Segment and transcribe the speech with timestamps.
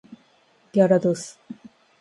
[0.73, 1.39] ギャラドス